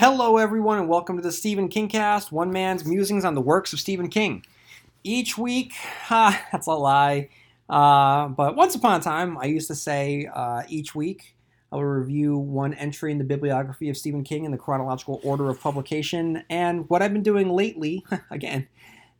[0.00, 3.74] Hello, everyone, and welcome to the Stephen King Cast, one man's musings on the works
[3.74, 4.42] of Stephen King.
[5.04, 5.74] Each week,
[6.10, 7.28] ah, that's a lie,
[7.68, 11.36] uh, but once upon a time, I used to say uh, each week
[11.70, 15.50] I will review one entry in the bibliography of Stephen King in the chronological order
[15.50, 16.44] of publication.
[16.48, 18.68] And what I've been doing lately, again,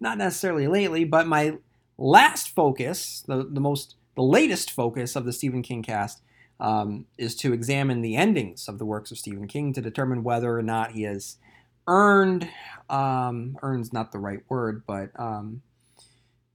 [0.00, 1.58] not necessarily lately, but my
[1.98, 6.22] last focus, the, the most, the latest focus of the Stephen King Cast
[6.60, 10.56] um, is to examine the endings of the works of Stephen King to determine whether
[10.56, 11.36] or not he has
[11.86, 12.48] earned,
[12.88, 15.62] um, earns not the right word, but, um,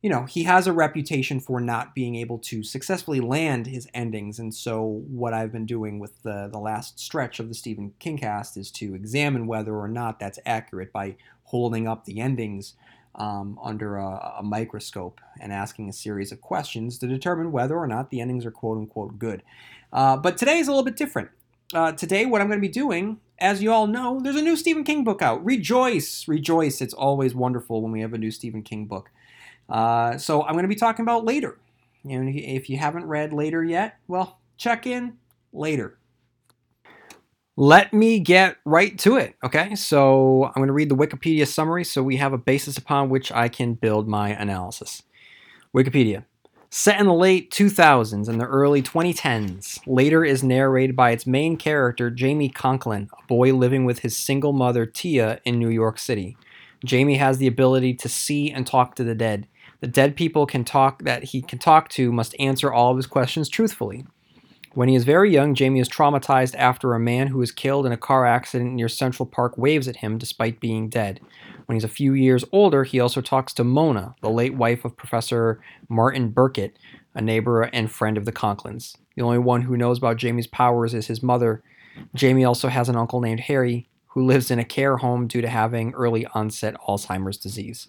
[0.02, 4.38] you know, he has a reputation for not being able to successfully land his endings.
[4.38, 8.20] And so, what I've been doing with the, the last stretch of the Stephen King
[8.20, 11.16] cast is to examine whether or not that's accurate by
[11.46, 12.76] holding up the endings
[13.16, 17.88] um, under a, a, microscope and asking a series of questions to determine whether or
[17.88, 19.42] not the endings are quote unquote good.
[19.94, 21.30] Uh, but today is a little bit different.
[21.74, 24.56] Uh, today, what I'm going to be doing, as you all know, there's a new
[24.56, 25.44] Stephen King book out.
[25.44, 26.82] Rejoice, rejoice.
[26.82, 29.10] It's always wonderful when we have a new Stephen King book.
[29.70, 31.58] Uh, so I'm going to be talking about later.
[32.04, 35.18] Know, if you haven't read later yet, well, check in
[35.52, 35.98] later.
[37.58, 39.36] Let me get right to it.
[39.42, 43.08] Okay, so I'm going to read the Wikipedia summary so we have a basis upon
[43.08, 45.04] which I can build my analysis.
[45.74, 46.26] Wikipedia.
[46.70, 51.56] Set in the late 2000s and the early 2010s, later is narrated by its main
[51.56, 56.36] character, Jamie Conklin, a boy living with his single mother, Tia, in New York City.
[56.84, 59.48] Jamie has the ability to see and talk to the dead.
[59.80, 63.08] The dead people can talk that he can talk to must answer all of his
[63.08, 64.06] questions truthfully.
[64.76, 67.94] When he is very young, Jamie is traumatized after a man who was killed in
[67.94, 71.22] a car accident near Central Park waves at him despite being dead.
[71.66, 74.98] When he's a few years older, he also talks to Mona, the late wife of
[74.98, 76.78] Professor Martin Burkett,
[77.14, 78.98] a neighbor and friend of the Conklins.
[79.16, 81.64] The only one who knows about Jamie's powers is his mother.
[82.14, 85.48] Jamie also has an uncle named Harry, who lives in a care home due to
[85.48, 87.88] having early onset Alzheimer's disease.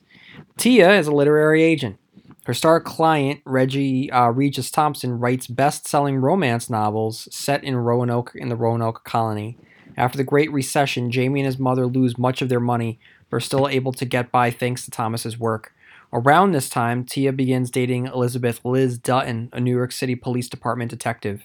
[0.57, 1.99] Tia is a literary agent.
[2.47, 8.31] Her star client, Reggie uh, Regis Thompson, writes best selling romance novels set in Roanoke
[8.37, 9.59] in the Roanoke colony.
[9.97, 13.41] After the Great Recession, Jamie and his mother lose much of their money, but are
[13.41, 15.75] still able to get by thanks to Thomas's work.
[16.13, 20.89] Around this time, Tia begins dating Elizabeth Liz Dutton, a New York City Police Department
[20.89, 21.43] detective.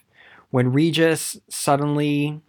[0.51, 2.41] When Regis suddenly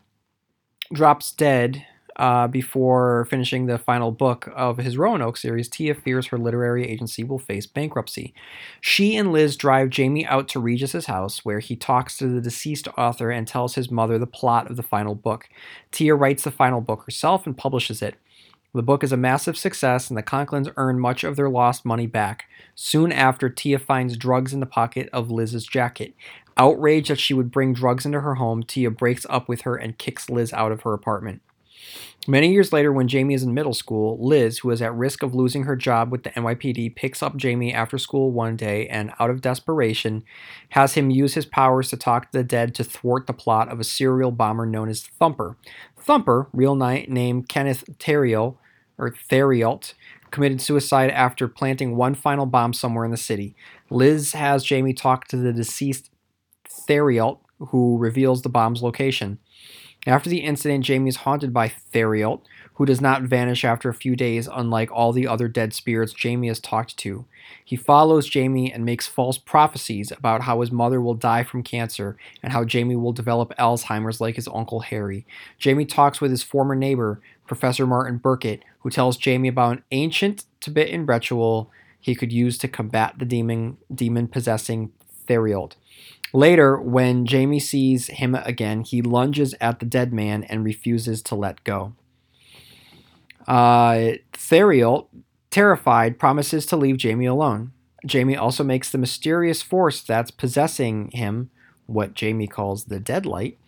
[0.93, 1.87] drops dead,
[2.17, 7.25] uh, before finishing the final book of his Roanoke series, Tia fears her literary agency
[7.25, 8.35] will face bankruptcy.
[8.81, 12.89] She and Liz drive Jamie out to Regis's house, where he talks to the deceased
[12.99, 15.49] author and tells his mother the plot of the final book.
[15.91, 18.17] Tia writes the final book herself and publishes it.
[18.75, 22.07] The book is a massive success, and the Conklins earn much of their lost money
[22.07, 22.47] back.
[22.75, 26.15] Soon after, Tia finds drugs in the pocket of Liz's jacket.
[26.57, 29.99] Outraged that she would bring drugs into her home, Tia breaks up with her and
[29.99, 31.43] kicks Liz out of her apartment.
[32.29, 35.35] Many years later, when Jamie is in middle school, Liz, who is at risk of
[35.35, 39.31] losing her job with the NYPD, picks up Jamie after school one day and, out
[39.31, 40.23] of desperation,
[40.71, 43.81] has him use his powers to talk to the dead to thwart the plot of
[43.81, 45.57] a serial bomber known as Thumper.
[45.99, 48.57] Thumper, real name Kenneth Therriault,
[48.99, 49.95] or Therriault,
[50.31, 53.57] committed suicide after planting one final bomb somewhere in the city.
[53.91, 56.11] Liz has Jamie talk to the deceased
[56.69, 59.39] Therriault, who reveals the bomb's location.
[60.07, 62.41] After the incident, Jamie is haunted by Therriault,
[62.75, 66.49] who does not vanish after a few days, unlike all the other dead spirits Jamie
[66.49, 67.25] has talked to.
[67.65, 72.17] He follows Jamie and makes false prophecies about how his mother will die from cancer
[72.43, 75.25] and how Jamie will develop Alzheimer's like his uncle Harry.
[75.59, 80.47] Jamie talks with his former neighbor, Professor Martin Burkett, who tells Jamie about an ancient
[80.61, 81.71] Tibetan ritual
[82.01, 84.91] he could use to combat the demon demon possessing
[85.27, 85.73] Therriault.
[86.33, 91.35] Later, when Jamie sees him again, he lunges at the dead man and refuses to
[91.35, 91.93] let go.
[93.47, 95.09] Uh, Therriault,
[95.51, 97.73] terrified, promises to leave Jamie alone.
[98.07, 101.51] Jamie also makes the mysterious force that's possessing him,
[101.87, 103.59] what Jamie calls the deadlight,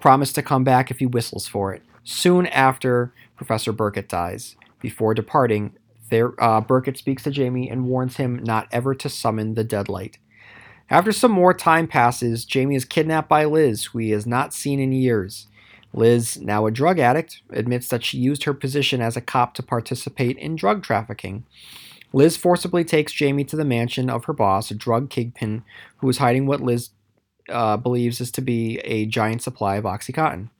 [0.00, 1.82] promise to come back if he whistles for it.
[2.04, 4.56] Soon after, Professor Burkett dies.
[4.80, 5.74] Before departing,
[6.12, 10.18] uh, Burkett speaks to Jamie and warns him not ever to summon the deadlight.
[10.90, 14.80] After some more time passes, Jamie is kidnapped by Liz, who he has not seen
[14.80, 15.46] in years.
[15.92, 19.62] Liz, now a drug addict, admits that she used her position as a cop to
[19.62, 21.44] participate in drug trafficking.
[22.12, 25.64] Liz forcibly takes Jamie to the mansion of her boss, a drug kingpin
[25.96, 26.90] who is hiding what Liz
[27.48, 30.50] uh, believes is to be a giant supply of Oxycontin.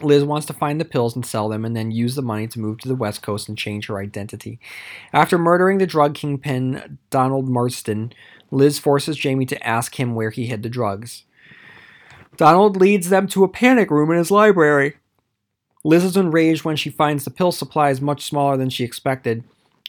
[0.00, 2.58] Liz wants to find the pills and sell them and then use the money to
[2.58, 4.58] move to the West Coast and change her identity.
[5.12, 8.12] After murdering the drug kingpin Donald Marston,
[8.52, 11.24] Liz forces Jamie to ask him where he hid the drugs.
[12.36, 14.96] Donald leads them to a panic room in his library.
[15.82, 19.42] Liz is enraged when she finds the pill supply is much smaller than she expected.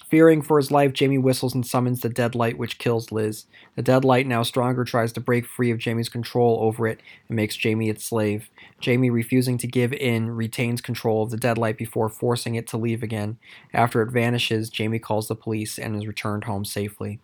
[0.10, 3.45] Fearing for his life, Jamie whistles and summons the deadlight, which kills Liz.
[3.75, 7.57] The deadlight, now stronger, tries to break free of Jamie's control over it and makes
[7.57, 8.50] Jamie its slave.
[8.80, 13.04] Jamie, refusing to give in, retains control of the deadlight before forcing it to leave
[13.04, 13.38] again.
[13.74, 17.19] After it vanishes, Jamie calls the police and is returned home safely.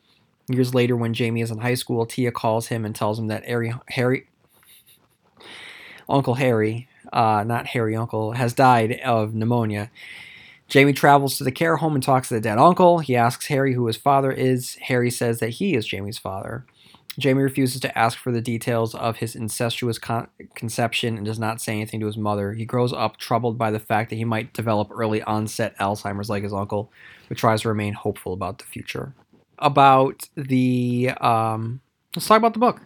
[0.50, 3.46] Years later, when Jamie is in high school, Tia calls him and tells him that
[3.46, 4.28] Harry, Harry
[6.10, 9.92] Uncle Harry, uh, not Harry Uncle, has died of pneumonia.
[10.68, 13.00] Jamie travels to the care home and talks to the dead uncle.
[13.00, 14.76] He asks Harry who his father is.
[14.82, 16.66] Harry says that he is Jamie's father.
[17.18, 21.60] Jamie refuses to ask for the details of his incestuous con- conception and does not
[21.60, 22.54] say anything to his mother.
[22.54, 26.44] He grows up troubled by the fact that he might develop early onset Alzheimer's like
[26.44, 26.92] his uncle,
[27.28, 29.14] but tries to remain hopeful about the future.
[29.60, 31.12] About the.
[31.20, 31.82] Um,
[32.16, 32.82] let's talk about the book.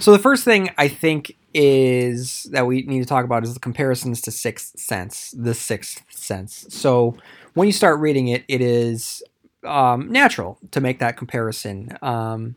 [0.00, 3.60] So, the first thing I think is that we need to talk about is the
[3.60, 6.66] comparisons to Sixth Sense, the Sixth Sense.
[6.68, 7.16] So
[7.54, 9.22] when you start reading it, it is
[9.64, 12.56] um, natural to make that comparison, um,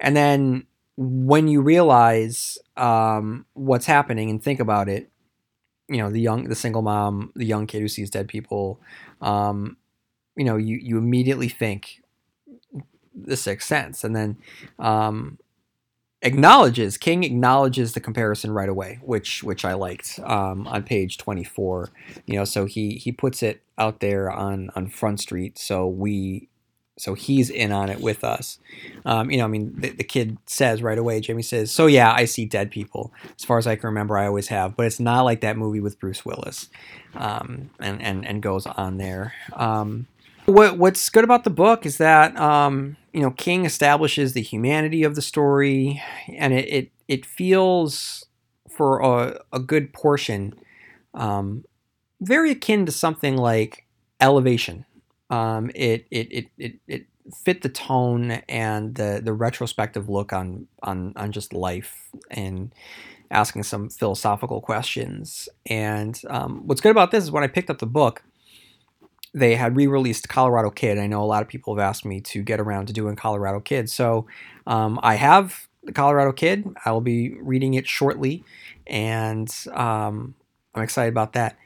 [0.00, 0.66] and then
[0.96, 5.10] when you realize um, what's happening and think about it,
[5.88, 8.80] you know the young, the single mom, the young kid who sees dead people,
[9.20, 9.76] um,
[10.34, 11.99] you know you you immediately think
[13.14, 14.36] the Sixth Sense, and then
[14.78, 15.38] um,
[16.22, 21.90] acknowledges King acknowledges the comparison right away, which which I liked um, on page 24.
[22.26, 26.48] You know, so he he puts it out there on on Front Street, so we
[27.00, 28.58] so he's in on it with us.
[29.06, 31.20] Um, you know, I mean, the, the, kid says right away.
[31.20, 33.12] Jamie says, "So yeah, I see dead people.
[33.38, 35.80] As far as I can remember, I always have, but it's not like that movie
[35.80, 36.68] with Bruce Willis."
[37.14, 39.32] Um, and and and goes on there.
[39.54, 40.08] Um,
[40.50, 45.04] what what's good about the book is that um, you know King establishes the humanity
[45.04, 46.02] of the story,
[46.36, 48.26] and it it, it feels
[48.68, 50.54] for a, a good portion
[51.14, 51.64] um,
[52.20, 53.86] very akin to something like
[54.20, 54.84] Elevation.
[55.30, 57.06] Um, it, it it it it
[57.44, 62.74] fit the tone and the the retrospective look on on on just life and
[63.30, 65.48] asking some philosophical questions.
[65.66, 68.22] And um, what's good about this is when I picked up the book,
[69.32, 70.98] they had re-released Colorado Kid.
[70.98, 73.60] I know a lot of people have asked me to get around to doing Colorado
[73.60, 74.26] Kid, so
[74.66, 76.66] um, I have the Colorado Kid.
[76.84, 78.44] I will be reading it shortly,
[78.86, 80.34] and um,
[80.74, 81.56] I'm excited about that.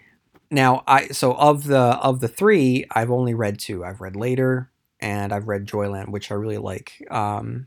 [0.51, 3.85] Now, I so of the of the three, I've only read two.
[3.85, 4.71] I've read Later
[5.01, 7.03] and I've read Joyland, which I really like.
[7.11, 7.67] Um,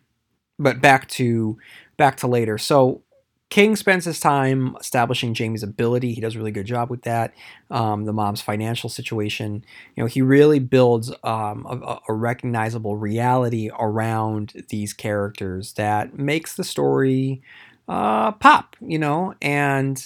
[0.60, 1.58] but back to
[1.98, 2.58] back to Later.
[2.58, 3.04] So
[3.50, 6.14] King spends his time establishing Jamie's ability.
[6.14, 7.34] He does a really good job with that.
[7.72, 9.64] Um, the mom's financial situation.
[9.96, 16.56] You know, he really builds um, a, a, recognizable reality around these characters that makes
[16.56, 17.42] the story
[17.88, 18.76] uh, pop.
[18.82, 19.98] You know, and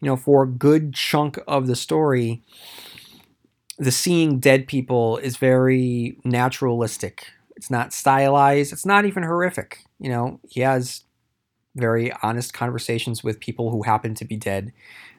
[0.00, 2.42] you know, for a good chunk of the story,
[3.78, 7.28] the seeing dead people is very naturalistic.
[7.56, 8.74] It's not stylized.
[8.74, 9.84] It's not even horrific.
[9.98, 11.04] You know, he has
[11.80, 14.72] very honest conversations with people who happen to be dead,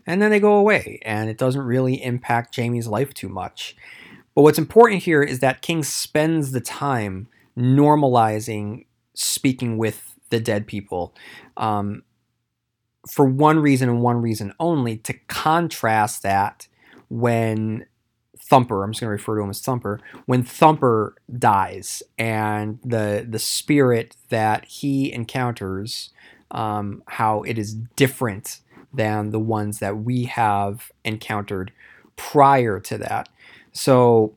[0.05, 3.75] and then they go away, and it doesn't really impact Jamie's life too much.
[4.35, 7.27] But what's important here is that King spends the time
[7.57, 11.13] normalizing speaking with the dead people
[11.57, 12.03] um,
[13.09, 16.67] for one reason and one reason only to contrast that
[17.09, 17.85] when
[18.49, 23.25] Thumper, I'm just going to refer to him as Thumper, when Thumper dies and the
[23.27, 26.09] the spirit that he encounters
[26.51, 28.59] um, how it is different
[28.93, 31.71] than the ones that we have encountered
[32.15, 33.29] prior to that.
[33.71, 34.35] So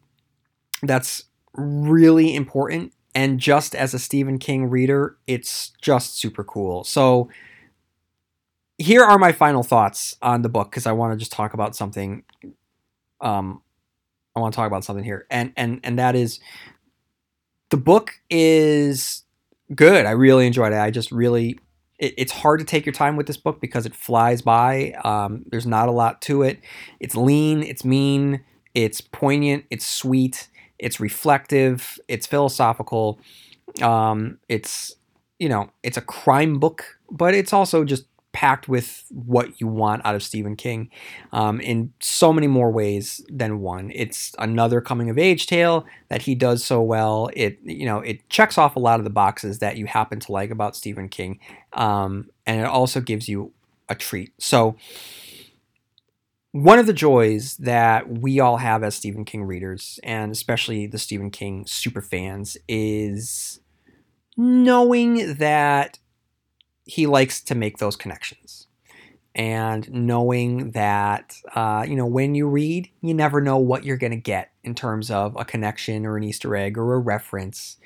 [0.83, 2.92] that's really important.
[3.14, 6.85] And just as a Stephen King reader, it's just super cool.
[6.85, 7.28] So
[8.78, 11.76] here are my final thoughts on the book because I want to just talk about
[11.76, 12.25] something.
[13.21, 13.62] Um,
[14.35, 16.40] I want to talk about something here, and and and that is
[17.71, 19.23] the book is
[19.75, 20.06] good.
[20.06, 20.78] I really enjoyed it.
[20.78, 21.61] I just really
[22.05, 24.93] it, it's hard to take your time with this book because it flies by.
[25.05, 26.61] Um, there's not a lot to it.
[27.01, 28.45] It's lean, it's mean,
[28.75, 33.19] it's poignant, it's sweet, it's reflective, it's philosophical.
[33.81, 34.95] Um, it's
[35.39, 40.05] you know, it's a crime book, but it's also just packed with what you want
[40.05, 40.91] out of Stephen King
[41.33, 43.91] um, in so many more ways than one.
[43.95, 47.31] It's another coming of age tale that he does so well.
[47.33, 50.33] It you know it checks off a lot of the boxes that you happen to
[50.33, 51.38] like about Stephen King,
[51.73, 53.53] um, and it also gives you
[53.88, 54.35] a treat.
[54.38, 54.76] So.
[56.53, 61.00] One of the joys that we all have as Stephen King readers, and especially the
[61.00, 63.59] Stephen King super fans, is
[64.37, 65.99] knowing that
[66.85, 68.67] he likes to make those connections.
[69.35, 74.12] and knowing that uh, you know when you read, you never know what you're going
[74.12, 77.76] to get in terms of a connection or an Easter egg or a reference.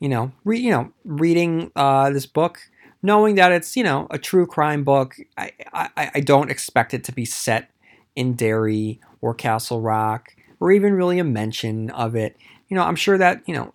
[0.00, 2.60] You know, re- you know, reading uh, this book,
[3.02, 7.04] knowing that it's you know a true crime book, I, I I don't expect it
[7.04, 7.70] to be set
[8.16, 12.36] in Derry or Castle Rock or even really a mention of it.
[12.68, 13.72] You know, I'm sure that you know.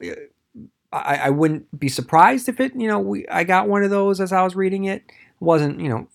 [0.96, 4.20] I, I wouldn't be surprised if it, you know, we I got one of those
[4.22, 5.04] as I was reading it.
[5.40, 6.08] wasn't, you know,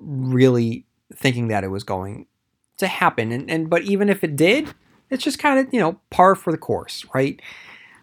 [0.00, 2.26] really thinking that it was going
[2.78, 3.32] to happen.
[3.32, 4.74] And, and but even if it did,
[5.10, 7.40] it's just kind of, you know, par for the course, right?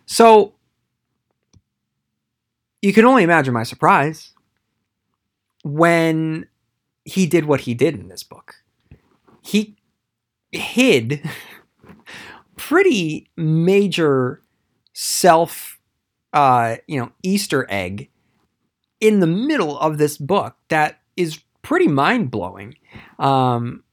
[0.06, 0.54] So
[2.82, 4.34] you can only imagine my surprise
[5.64, 6.48] when
[7.06, 8.56] he did what he did in this book.
[9.42, 9.78] He
[10.52, 11.28] hid
[12.58, 14.42] pretty major
[14.94, 15.77] self
[16.34, 18.10] uh, you know, Easter egg
[19.00, 22.76] in the middle of this book that is pretty mind blowing.
[23.20, 23.84] Um,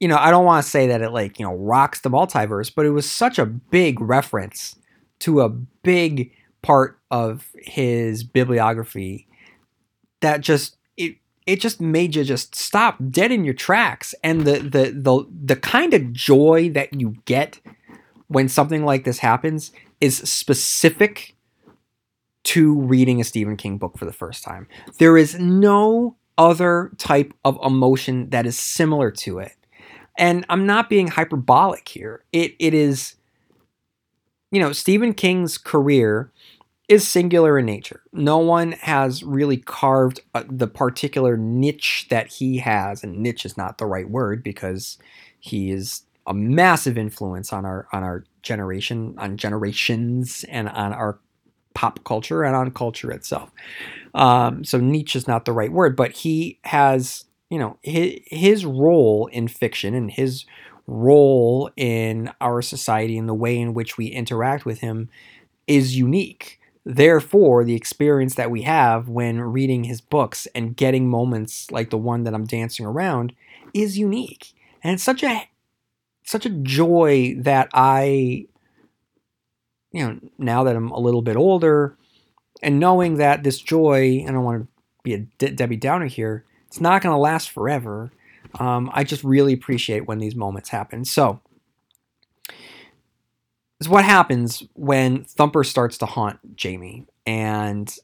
[0.00, 2.72] you know, I don't want to say that it like, you know, rocks the multiverse,
[2.74, 4.76] but it was such a big reference
[5.20, 9.28] to a big part of his bibliography
[10.20, 11.16] that just it
[11.46, 15.56] it just made you just stop dead in your tracks and the the the the
[15.56, 17.60] kind of joy that you get
[18.28, 21.34] when something like this happens is specific
[22.44, 24.66] to reading a Stephen King book for the first time.
[24.98, 29.52] There is no other type of emotion that is similar to it.
[30.18, 32.24] And I'm not being hyperbolic here.
[32.32, 33.16] It it is
[34.54, 36.30] you know, Stephen King's career
[36.88, 38.02] is singular in nature.
[38.12, 43.56] No one has really carved uh, the particular niche that he has, and niche is
[43.56, 44.96] not the right word because
[45.40, 51.18] he is a massive influence on our on our generation, on generations, and on our
[51.74, 53.50] pop culture and on culture itself.
[54.14, 58.64] Um, so niche is not the right word, but he has, you know, his, his
[58.64, 60.46] role in fiction and his
[60.86, 65.08] role in our society and the way in which we interact with him
[65.66, 66.60] is unique.
[66.84, 71.98] Therefore, the experience that we have when reading his books and getting moments like the
[71.98, 73.32] one that I'm dancing around
[73.72, 74.52] is unique.
[74.82, 75.48] And it's such a
[76.24, 78.46] such a joy that I
[79.94, 81.96] you know, now that I'm a little bit older
[82.62, 84.68] and knowing that this joy, and I don't want to
[85.04, 88.10] be a De- Debbie Downer here, it's not going to last forever.
[88.58, 91.04] Um, I just really appreciate when these moments happen.
[91.04, 91.40] So,
[93.80, 97.94] is what happens when Thumper starts to haunt Jamie, and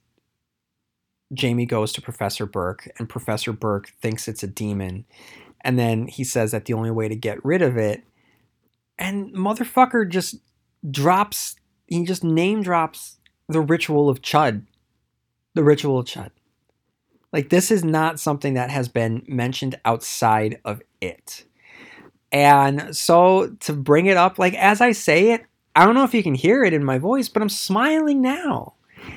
[1.35, 5.07] Jamie goes to Professor Burke, and Professor Burke thinks it's a demon,
[5.63, 8.05] and then he says that the only way to get rid of it,
[9.01, 10.37] and motherfucker just
[10.89, 11.57] drops
[11.91, 14.65] he just name drops the ritual of Chud.
[15.55, 16.31] The ritual of Chud.
[17.33, 21.45] Like this is not something that has been mentioned outside of it.
[22.31, 26.15] And so to bring it up, like as I say it, I don't know if
[26.15, 28.75] you can hear it in my voice, but I'm smiling now.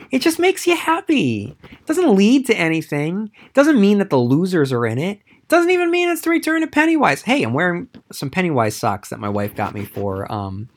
[0.10, 1.56] It just makes you happy.
[1.64, 3.32] It doesn't lead to anything.
[3.46, 5.20] It doesn't mean that the losers are in it.
[5.48, 7.22] Doesn't even mean it's the return to Pennywise.
[7.22, 10.70] Hey, I'm wearing some Pennywise socks that my wife got me for um,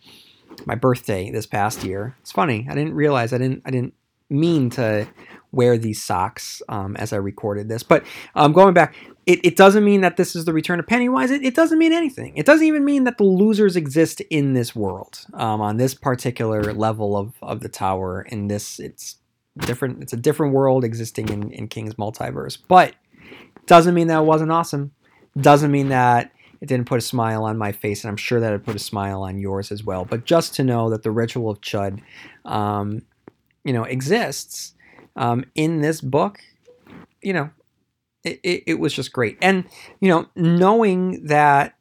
[0.65, 2.17] my birthday this past year.
[2.21, 2.67] It's funny.
[2.69, 3.95] I didn't realize I didn't I didn't
[4.29, 5.07] mean to
[5.53, 7.83] wear these socks um, as I recorded this.
[7.83, 8.05] But
[8.35, 8.95] um, going back,
[9.25, 11.31] it, it, doesn't mean that this is the return of Pennywise.
[11.31, 12.37] It, it, doesn't mean anything.
[12.37, 16.75] It doesn't even mean that the losers exist in this world um, on this particular
[16.75, 18.23] level of, of the tower.
[18.23, 19.17] In this, it's
[19.59, 20.03] different.
[20.03, 22.59] It's a different world existing in, in King's multiverse.
[22.69, 22.95] But
[23.67, 24.93] doesn't mean that it wasn't awesome.
[25.39, 28.53] Doesn't mean that it didn't put a smile on my face, and I'm sure that
[28.53, 30.05] it put a smile on yours as well.
[30.05, 32.01] But just to know that the ritual of Chud,
[32.45, 33.03] um,
[33.65, 34.75] you know, exists
[35.17, 36.41] um, in this book,
[37.21, 37.51] you know,
[38.25, 39.37] it, it, it was just great.
[39.43, 39.65] And
[40.01, 41.75] you know, knowing that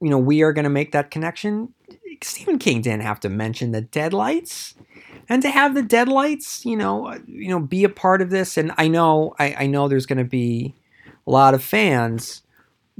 [0.00, 1.74] you know we are going to make that connection,
[2.22, 4.74] Stephen King didn't have to mention the deadlights
[5.28, 8.56] and to have the deadlights, you know, uh, you know, be a part of this.
[8.56, 10.74] And I know, I, I know there's going to be
[11.28, 12.42] a lot of fans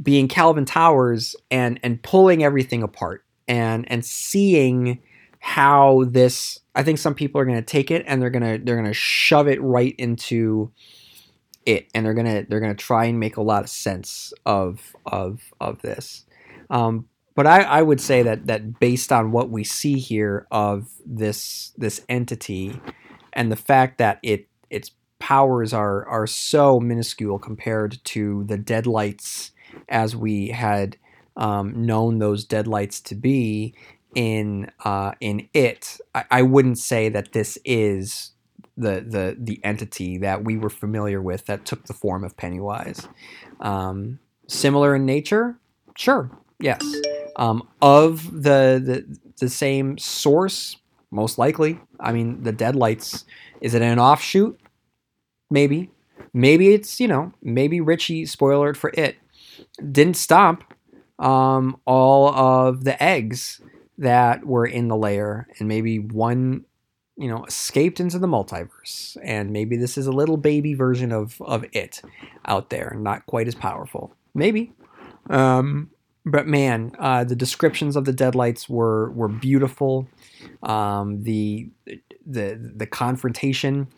[0.00, 5.00] being Calvin Towers and and pulling everything apart and and seeing
[5.40, 8.64] how this I think some people are going to take it and they're going to
[8.64, 10.70] they're going to shove it right into
[11.64, 14.32] it and they're going to they're going to try and make a lot of sense
[14.44, 16.26] of of of this.
[16.70, 20.88] Um, but I, I would say that that based on what we see here of
[21.06, 22.78] this this entity
[23.32, 29.52] and the fact that it its powers are are so minuscule compared to the deadlights
[29.88, 30.96] as we had
[31.36, 33.74] um, known those deadlights to be
[34.14, 35.98] in uh, in it.
[36.14, 38.32] I, I, wouldn't say that this is
[38.76, 43.08] the the the entity that we were familiar with that took the form of Pennywise.
[43.60, 45.58] Um, similar in nature,
[45.96, 46.82] sure, yes.
[47.36, 50.76] Um, of the, the the same source,
[51.10, 51.80] most likely.
[52.00, 53.24] I mean, the Deadlights.
[53.60, 54.58] Is it an offshoot?
[55.50, 55.90] Maybe.
[56.32, 58.26] Maybe it's you know maybe Richie.
[58.26, 59.16] Spoiler for it.
[59.92, 60.74] Didn't stop
[61.18, 63.60] um, all of the eggs
[63.98, 66.64] that were in the layer, and maybe one
[67.18, 71.40] you know, escaped into the multiverse, and maybe this is a little baby version of
[71.42, 72.00] of it
[72.46, 74.14] out there, not quite as powerful.
[74.34, 74.72] Maybe,
[75.28, 75.90] um,
[76.24, 80.06] but man, uh, the descriptions of the deadlights were were beautiful.
[80.62, 81.68] Um, the
[82.24, 83.88] the the confrontation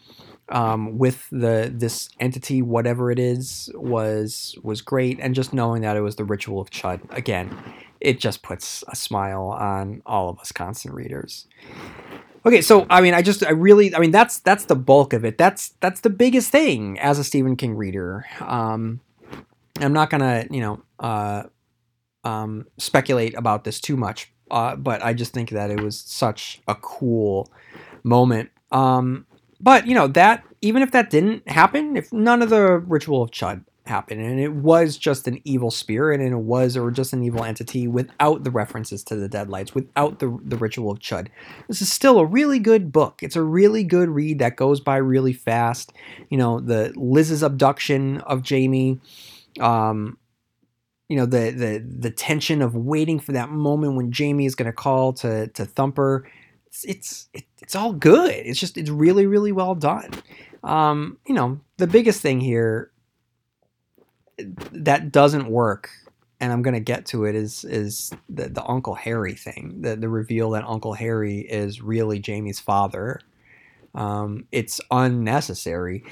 [0.50, 5.96] um, with the this entity, whatever it is, was was great, and just knowing that
[5.96, 7.56] it was the ritual of Chud again,
[8.00, 11.46] it just puts a smile on all of us constant readers.
[12.44, 15.24] Okay, so I mean, I just, I really, I mean, that's that's the bulk of
[15.24, 15.36] it.
[15.36, 18.24] That's that's the biggest thing as a Stephen King reader.
[18.40, 19.00] Um,
[19.78, 21.44] I'm not gonna, you know, uh,
[22.24, 26.60] um, speculate about this too much, uh, but I just think that it was such
[26.66, 27.50] a cool
[28.02, 28.50] moment.
[28.72, 29.26] Um,
[29.60, 33.30] but you know that even if that didn't happen, if none of the ritual of
[33.30, 37.22] Chud happened and it was just an evil spirit and it was or just an
[37.22, 41.26] evil entity without the references to the deadlights without the, the ritual of chud
[41.66, 43.22] this is still a really good book.
[43.22, 45.92] It's a really good read that goes by really fast.
[46.28, 49.00] You know the liz's abduction of jamie
[49.58, 50.18] um
[51.08, 54.70] you know the the the tension of waiting for that moment when jamie is going
[54.70, 56.28] to call to to thumper
[56.70, 56.84] it's
[57.32, 60.10] it's it's all good it's just it's really really well done
[60.62, 62.90] um you know the biggest thing here
[64.72, 65.90] that doesn't work
[66.40, 70.08] and I'm gonna get to it is is the, the Uncle Harry thing, the the
[70.08, 73.20] reveal that Uncle Harry is really Jamie's father.
[73.94, 76.04] Um, it's unnecessary.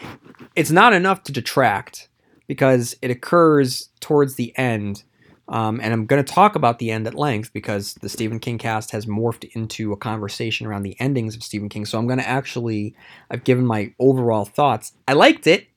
[0.54, 2.08] It's not enough to detract
[2.46, 5.04] because it occurs towards the end,
[5.48, 8.58] um, and I'm going to talk about the end at length because the Stephen King
[8.58, 11.86] cast has morphed into a conversation around the endings of Stephen King.
[11.86, 12.94] So I'm going to actually,
[13.30, 14.92] I've given my overall thoughts.
[15.06, 15.68] I liked it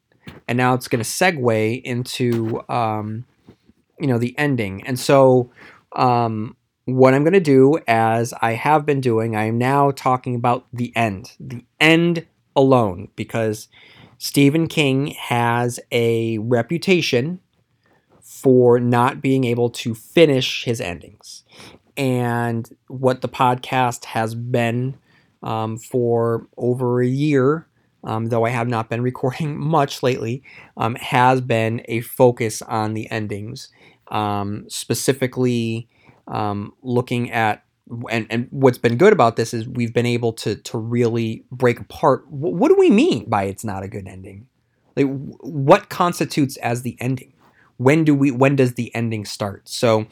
[0.47, 3.25] and now it's going to segue into um,
[3.99, 5.51] you know the ending and so
[5.95, 6.55] um,
[6.86, 10.65] what i'm going to do as i have been doing i am now talking about
[10.73, 13.67] the end the end alone because
[14.17, 17.39] stephen king has a reputation
[18.41, 21.43] for not being able to finish his endings
[21.97, 24.97] and what the podcast has been
[25.43, 27.67] um, for over a year
[28.04, 30.43] um, though I have not been recording much lately,
[30.77, 33.69] um, has been a focus on the endings,
[34.10, 35.88] um, specifically
[36.27, 37.63] um, looking at.
[38.10, 41.77] And, and what's been good about this is we've been able to to really break
[41.77, 44.47] apart what, what do we mean by it's not a good ending
[44.95, 47.34] like what constitutes as the ending
[47.82, 50.06] when do we when does the ending start so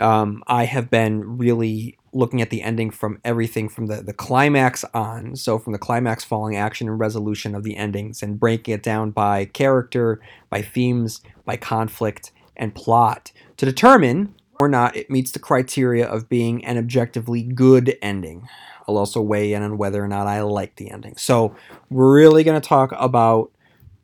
[0.00, 4.84] um, i have been really looking at the ending from everything from the, the climax
[4.94, 5.36] on.
[5.36, 9.10] So, from the climax, falling action, and resolution of the endings, and breaking it down
[9.10, 15.40] by character, by themes, by conflict, and plot to determine or not it meets the
[15.40, 18.48] criteria of being an objectively good ending.
[18.86, 21.16] I'll also weigh in on whether or not I like the ending.
[21.16, 21.54] So,
[21.90, 23.50] we're really going to talk about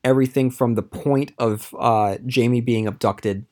[0.04, 3.46] everything from the point of uh, Jamie being abducted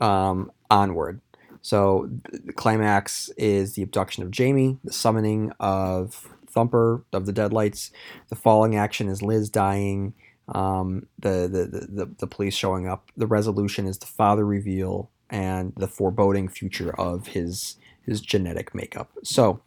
[0.00, 1.20] um, onward.
[1.62, 7.90] So the climax is the abduction of Jamie, the summoning of Thumper of the Deadlights.
[8.28, 10.14] The falling action is Liz dying.
[10.48, 13.10] Um, the, the, the, the police showing up.
[13.16, 19.10] The resolution is the father reveal and the foreboding future of his his genetic makeup.
[19.24, 19.60] So,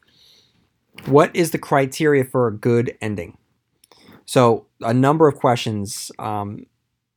[1.05, 3.37] what is the criteria for a good ending?
[4.29, 6.67] So, a number of questions um,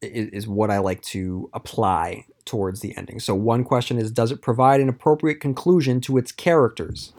[0.01, 3.21] is, is what I like to apply towards the ending.
[3.21, 7.13] So, one question is Does it provide an appropriate conclusion to its characters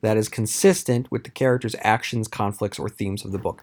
[0.00, 3.62] that is consistent with the characters' actions, conflicts, or themes of the book?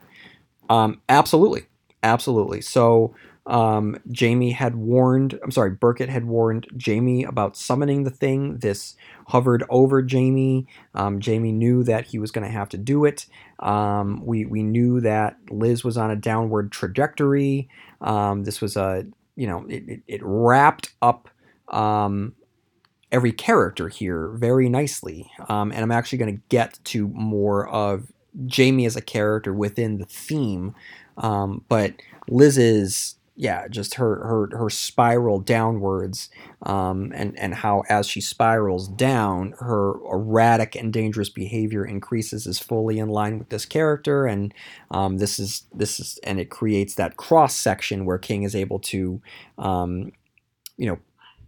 [0.69, 1.63] Um, absolutely.
[2.03, 2.61] Absolutely.
[2.61, 3.13] So,
[3.47, 8.57] um, Jamie had warned, I'm sorry, Burkett had warned Jamie about summoning the thing.
[8.57, 8.95] This
[9.27, 10.67] hovered over Jamie.
[10.93, 13.27] Um, Jamie knew that he was going to have to do it.
[13.59, 17.69] Um, we, we knew that Liz was on a downward trajectory.
[18.01, 19.05] Um, this was a
[19.35, 21.29] you know, it, it, it wrapped up
[21.67, 22.33] um,
[23.11, 25.29] every character here very nicely.
[25.49, 28.11] Um, and I'm actually going to get to more of
[28.45, 30.73] Jamie as a character within the theme.
[31.17, 31.95] But
[32.29, 36.29] Liz's yeah, just her her her spiral downwards,
[36.61, 42.59] um, and and how as she spirals down, her erratic and dangerous behavior increases is
[42.59, 44.53] fully in line with this character, and
[44.91, 48.79] um, this is this is and it creates that cross section where King is able
[48.79, 49.21] to,
[49.57, 50.13] um,
[50.77, 50.99] you know,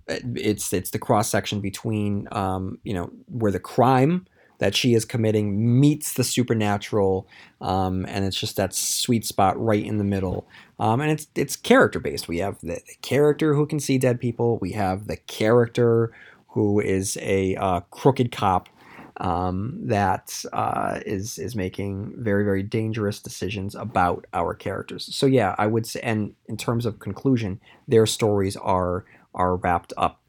[0.07, 4.25] it's it's the cross section between um, you know where the crime
[4.59, 7.27] that she is committing meets the supernatural,
[7.61, 10.47] um, and it's just that sweet spot right in the middle.
[10.79, 12.27] Um, and it's it's character based.
[12.27, 14.57] We have the, character who can see dead people.
[14.59, 16.11] We have the character
[16.49, 18.69] who is a uh, crooked cop
[19.17, 25.13] um, that uh, is is making very very dangerous decisions about our characters.
[25.15, 29.93] So yeah, I would say, and in terms of conclusion, their stories are are wrapped
[29.97, 30.21] up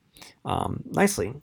[0.45, 1.35] um, nicely.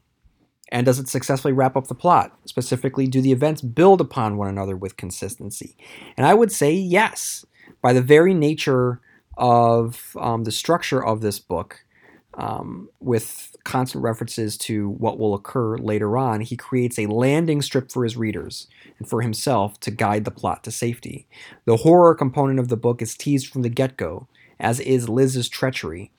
[0.75, 2.38] And does it successfully wrap up the plot?
[2.43, 5.77] Specifically, do the events build upon one another with consistency?
[6.17, 7.45] And I would say yes.
[7.81, 8.99] By the very nature
[9.38, 11.85] of um, the structure of this book,
[12.33, 17.89] um, with constant references to what will occur later on, he creates a landing strip
[17.89, 18.67] for his readers
[18.99, 21.25] and for himself to guide the plot to safety.
[21.63, 24.27] The horror component of the book is teased from the get go,
[24.59, 26.11] as is Liz's treachery,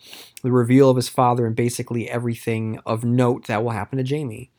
[0.42, 4.50] the reveal of his father, and basically everything of note that will happen to Jamie.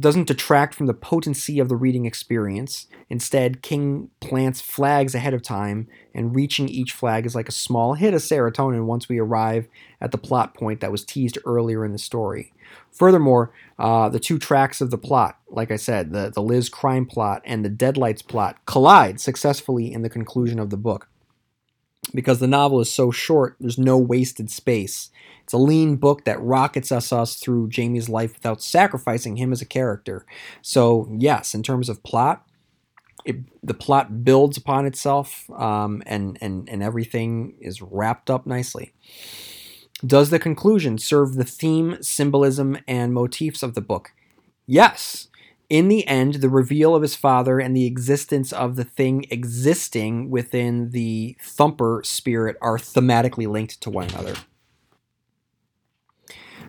[0.00, 2.88] Doesn't detract from the potency of the reading experience.
[3.08, 7.94] Instead, King plants flags ahead of time, and reaching each flag is like a small
[7.94, 9.68] hit of serotonin once we arrive
[10.00, 12.52] at the plot point that was teased earlier in the story.
[12.90, 17.06] Furthermore, uh, the two tracks of the plot, like I said, the, the Liz crime
[17.06, 21.08] plot and the Deadlights plot, collide successfully in the conclusion of the book
[22.12, 25.10] because the novel is so short, there's no wasted space.
[25.42, 29.60] It's a lean book that rockets us us through Jamie's life without sacrificing him as
[29.60, 30.24] a character.
[30.62, 32.46] So, yes, in terms of plot,
[33.24, 38.92] it, the plot builds upon itself um, and, and, and everything is wrapped up nicely.
[40.04, 44.12] Does the conclusion serve the theme, symbolism, and motifs of the book?
[44.66, 45.28] Yes.
[45.74, 50.30] In the end, the reveal of his father and the existence of the thing existing
[50.30, 54.34] within the Thumper spirit are thematically linked to one another.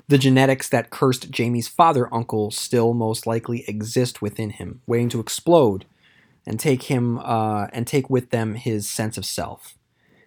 [0.08, 5.20] The genetics that cursed Jamie's father uncle still most likely exist within him, waiting to
[5.20, 5.86] explode
[6.48, 9.78] and take him uh, and take with them his sense of self.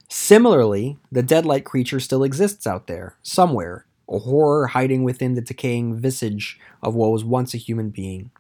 [0.09, 5.99] Similarly, the deadlight creature still exists out there, somewhere, a horror hiding within the decaying
[5.99, 8.31] visage of what was once a human being.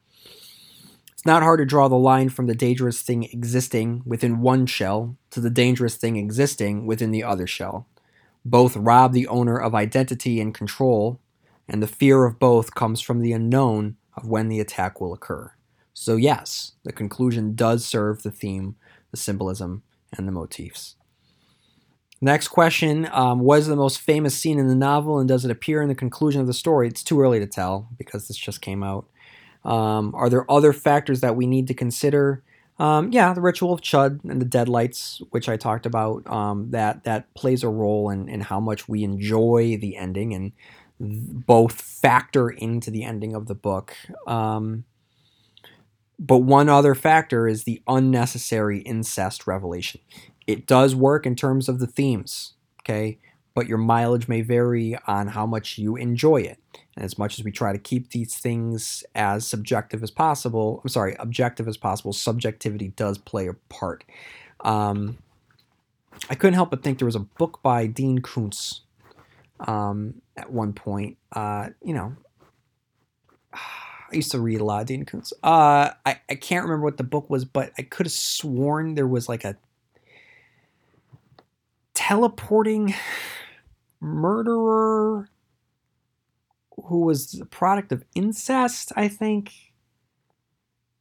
[1.18, 5.16] It's not hard to draw the line from the dangerous thing existing within one shell
[5.30, 7.88] to the dangerous thing existing within the other shell.
[8.44, 11.18] Both rob the owner of identity and control,
[11.68, 15.50] and the fear of both comes from the unknown of when the attack will occur.
[15.92, 18.76] So, yes, the conclusion does serve the theme,
[19.10, 19.82] the symbolism,
[20.16, 20.94] and the motifs.
[22.20, 25.50] Next question um, What is the most famous scene in the novel, and does it
[25.50, 26.86] appear in the conclusion of the story?
[26.86, 29.08] It's too early to tell because this just came out.
[29.68, 32.42] Um, are there other factors that we need to consider?
[32.78, 37.04] Um, yeah, the ritual of Chud and the deadlights, which I talked about, um, that
[37.04, 40.52] that plays a role in, in how much we enjoy the ending and
[40.98, 43.94] both factor into the ending of the book.
[44.26, 44.84] Um,
[46.18, 50.00] but one other factor is the unnecessary incest revelation.
[50.46, 53.18] It does work in terms of the themes, okay,
[53.58, 56.60] but your mileage may vary on how much you enjoy it.
[56.94, 60.88] And as much as we try to keep these things as subjective as possible, I'm
[60.88, 64.04] sorry, objective as possible, subjectivity does play a part.
[64.60, 65.18] Um,
[66.30, 68.82] I couldn't help but think there was a book by Dean Koontz
[69.58, 71.16] um, at one point.
[71.32, 72.14] Uh, you know,
[73.52, 73.58] I
[74.12, 75.32] used to read a lot of Dean Koontz.
[75.42, 79.08] Uh, I, I can't remember what the book was, but I could have sworn there
[79.08, 79.56] was like a
[81.94, 82.94] teleporting
[84.00, 85.28] murderer
[86.84, 89.52] who was the product of incest, I think,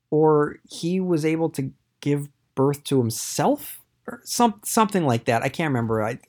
[0.09, 5.43] or he was able to give birth to himself or some something like that.
[5.43, 6.03] I can't remember.
[6.03, 6.19] I,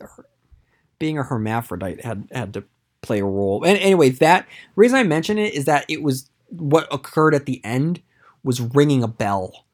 [0.98, 2.64] being a hermaphrodite had had to
[3.00, 3.64] play a role.
[3.64, 7.64] And anyway, that reason I mention it is that it was what occurred at the
[7.64, 8.02] end
[8.42, 9.64] was ringing a bell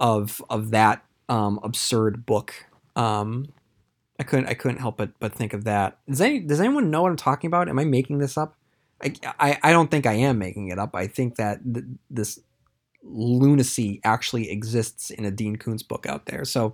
[0.00, 2.66] of of that um, absurd book.
[2.96, 3.52] Um,
[4.22, 5.98] I couldn't I couldn't help but but think of that.
[6.08, 7.68] Does any does anyone know what I'm talking about?
[7.68, 8.56] Am I making this up?
[9.02, 10.94] I, I, I don't think I am making it up.
[10.94, 12.38] I think that th- this
[13.02, 16.44] lunacy actually exists in a Dean Koontz book out there.
[16.44, 16.72] So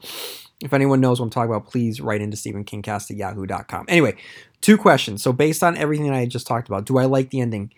[0.61, 3.87] if anyone knows what I'm talking about, please write into StephenKingcast at yahoo.com.
[3.89, 4.17] Anyway,
[4.61, 5.23] two questions.
[5.23, 7.73] So based on everything I just talked about, do I like the ending?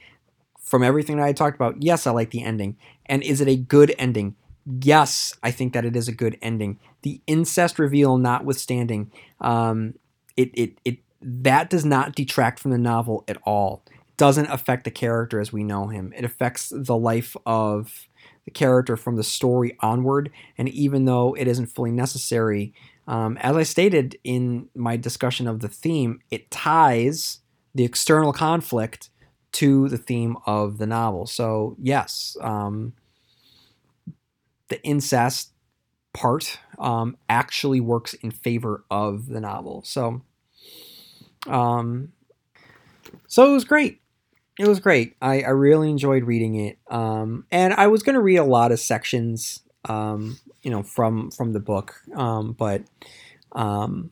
[0.60, 2.76] From everything that I talked about, yes, I like the ending.
[3.06, 4.34] And is it a good ending?
[4.82, 6.78] Yes, I think that it is a good ending.
[7.02, 9.94] The incest reveal notwithstanding, um,
[10.36, 13.82] it it it that does not detract from the novel at all.
[13.90, 16.12] It doesn't affect the character as we know him.
[16.16, 18.06] It affects the life of
[18.44, 20.30] the character from the story onward.
[20.58, 22.74] And even though it isn't fully necessary,
[23.06, 27.40] um, as I stated in my discussion of the theme, it ties
[27.74, 29.10] the external conflict
[29.52, 31.26] to the theme of the novel.
[31.26, 32.92] So, yes, um,
[34.70, 35.52] the incest
[36.12, 39.82] part um, actually works in favor of the novel.
[39.84, 40.22] So,
[41.46, 42.12] um,
[43.26, 44.00] so it was great.
[44.58, 45.16] It was great.
[45.22, 46.78] I, I really enjoyed reading it.
[46.90, 51.30] Um, and I was going to read a lot of sections, um, you know, from
[51.30, 52.82] from the book, um, but
[53.52, 54.10] um,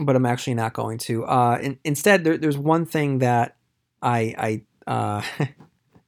[0.00, 1.24] but I'm actually not going to.
[1.24, 3.56] Uh, in, instead, there, there's one thing that
[4.00, 5.22] I I uh,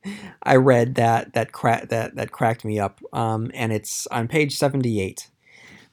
[0.42, 4.56] I read that that cra- that that cracked me up, um, and it's on page
[4.56, 5.30] 78,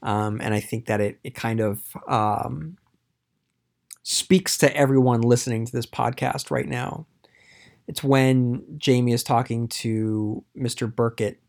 [0.03, 2.77] um, and I think that it it kind of um,
[4.03, 7.05] speaks to everyone listening to this podcast right now.
[7.87, 10.87] It's when Jamie is talking to Mr.
[10.87, 11.39] Burkett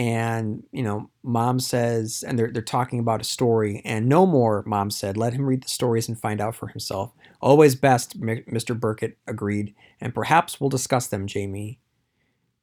[0.00, 4.62] and you know mom says and they're, they're talking about a story and no more
[4.66, 7.12] mom said let him read the stories and find out for himself.
[7.40, 11.78] Always best mr burkett agreed and perhaps we'll discuss them jamie.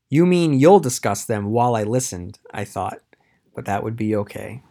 [0.09, 2.99] You mean you'll discuss them while i listened i thought
[3.57, 4.61] but that would be okay.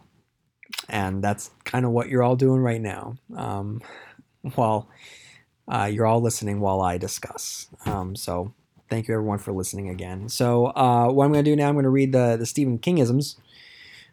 [0.87, 3.81] And that's kind of what you're all doing right now um,
[4.55, 4.87] while
[5.67, 7.67] uh, you're all listening while I discuss.
[7.85, 8.53] Um, so
[8.89, 10.29] thank you everyone for listening again.
[10.29, 12.79] So uh, what I'm going to do now, I'm going to read the the Stephen
[12.79, 13.35] Kingisms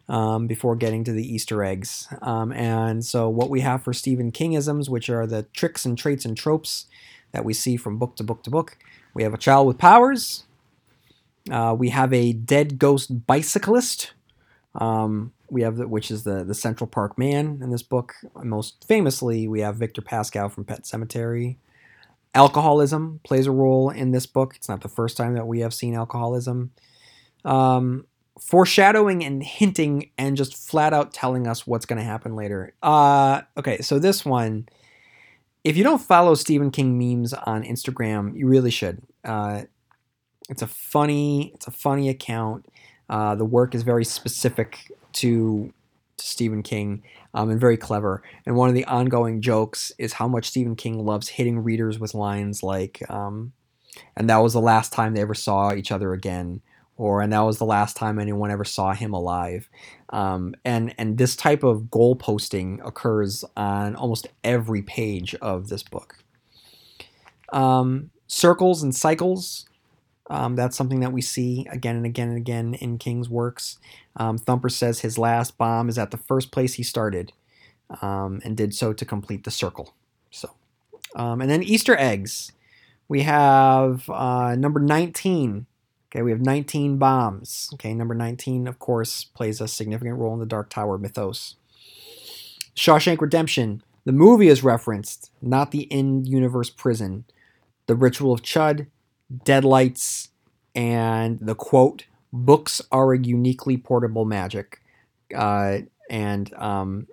[0.07, 2.07] um, before getting to the Easter eggs.
[2.21, 6.25] Um, and so what we have for Stephen Kingisms, which are the tricks and traits
[6.25, 6.87] and tropes
[7.31, 8.77] that we see from book to book to book.
[9.13, 10.43] We have a child with powers.
[11.49, 14.13] Uh, we have a dead ghost bicyclist.
[14.73, 18.13] Um, we have the, which is the the Central Park Man in this book.
[18.43, 21.57] Most famously, we have Victor Pascow from Pet Sematary.
[22.35, 24.55] Alcoholism plays a role in this book.
[24.55, 26.71] It's not the first time that we have seen alcoholism.
[27.45, 28.05] Um,
[28.39, 32.73] foreshadowing and hinting and just flat out telling us what's going to happen later.
[32.83, 34.67] Uh, okay, so this one,
[35.63, 39.01] if you don't follow Stephen King memes on Instagram, you really should.
[39.23, 39.63] Uh,
[40.49, 42.67] it's a funny, it's a funny account.
[43.09, 45.73] Uh, the work is very specific to,
[46.17, 48.23] to Stephen King um, and very clever.
[48.45, 52.13] And one of the ongoing jokes is how much Stephen King loves hitting readers with
[52.13, 53.53] lines like, um,
[54.15, 56.61] and that was the last time they ever saw each other again,
[56.97, 59.69] or and that was the last time anyone ever saw him alive.
[60.09, 65.83] Um, and and this type of goal posting occurs on almost every page of this
[65.83, 66.17] book.
[67.53, 69.65] Um, circles and cycles
[70.29, 73.77] um, that's something that we see again and again and again in King's works.
[74.15, 77.31] Um, Thumper says his last bomb is at the first place he started,
[78.01, 79.93] um, and did so to complete the circle.
[80.31, 80.51] So,
[81.15, 82.51] um, and then Easter eggs.
[83.07, 85.67] We have uh, number 19.
[86.09, 87.69] Okay, we have 19 bombs.
[87.75, 91.55] Okay, number 19, of course, plays a significant role in the Dark Tower mythos.
[92.75, 93.83] Shawshank Redemption.
[94.05, 97.25] The movie is referenced, not the in universe prison.
[97.87, 98.87] The Ritual of Chud,
[99.43, 100.29] deadlights,
[100.73, 104.81] and the quote, books are a uniquely portable magic.
[105.35, 107.07] Uh, and um,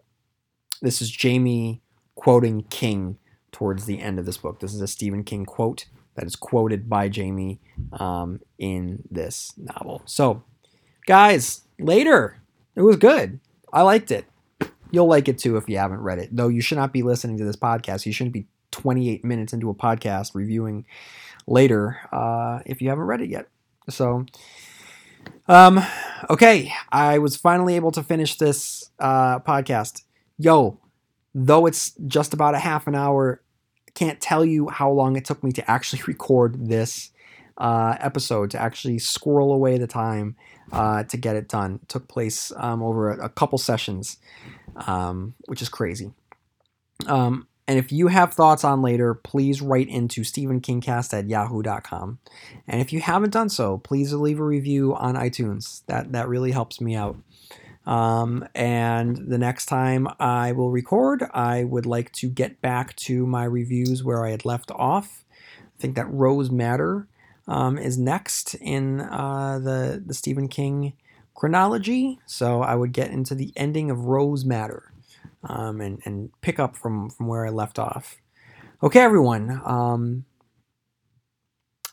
[0.81, 1.81] this is Jamie
[2.14, 3.18] quoting King
[3.53, 4.61] towards the end of this book.
[4.61, 7.61] This is a Stephen King quote that is quoted by Jamie
[7.94, 10.03] um, in this novel.
[10.05, 10.42] So,
[11.07, 12.38] guys, later.
[12.75, 13.38] It was good.
[13.72, 14.25] I liked it.
[14.90, 16.35] You'll like it too if you haven't read it.
[16.35, 18.07] Though you should not be listening to this podcast.
[18.07, 20.85] You shouldn't be 28 minutes into a podcast reviewing
[21.46, 23.48] later uh, if you haven't read it yet.
[23.88, 24.26] So,
[25.48, 25.81] um,
[26.31, 30.02] okay, I was finally able to finish this uh, podcast.
[30.38, 30.78] Yo,
[31.35, 33.42] though it's just about a half an hour,
[33.94, 37.11] can't tell you how long it took me to actually record this
[37.59, 40.37] uh, episode, to actually squirrel away the time
[40.72, 41.81] uh, to get it done.
[41.83, 44.16] It took place um, over a, a, couple sessions,
[44.87, 46.12] um, which is crazy.
[47.07, 52.18] Um, and if you have thoughts on later, please write into StephenKingcast at yahoo.com.
[52.66, 55.83] And if you haven't done so, please leave a review on iTunes.
[55.87, 57.16] That that really helps me out.
[57.87, 63.27] Um, and the next time I will record, I would like to get back to
[63.27, 65.25] my reviews where I had left off.
[65.59, 67.09] I think that Rose Madder
[67.48, 70.94] um, is next in uh, the the Stephen King
[71.35, 72.18] chronology.
[72.27, 74.91] So I would get into the ending of Rose Madder
[75.44, 78.18] um, and, and pick up from, from where I left off.
[78.83, 79.61] Okay, everyone.
[79.64, 80.24] Um,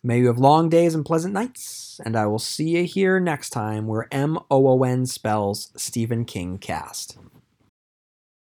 [0.04, 3.52] may you have long days and pleasant nights, and I will see you here next
[3.52, 7.18] time where M O O N spells Stephen King cast.